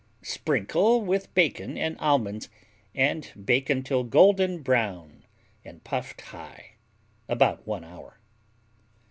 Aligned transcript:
Sprinkle 0.23 1.01
with 1.03 1.31
bacon 1.35 1.77
and 1.77 1.95
almonds 1.99 2.49
and 2.95 3.31
bake 3.45 3.69
until 3.69 4.03
golden 4.03 4.63
brown 4.63 5.23
and 5.63 5.83
puffed 5.83 6.21
high 6.21 6.71
(about 7.29 7.67
1 7.67 7.83
hour). 7.83 8.19